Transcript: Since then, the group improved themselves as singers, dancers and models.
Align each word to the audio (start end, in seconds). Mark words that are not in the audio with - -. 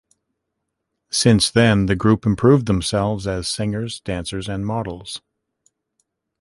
Since 1.11 1.51
then, 1.51 1.85
the 1.85 1.95
group 1.95 2.25
improved 2.25 2.65
themselves 2.65 3.27
as 3.27 3.47
singers, 3.47 3.99
dancers 3.99 4.49
and 4.49 4.65
models. 4.65 5.21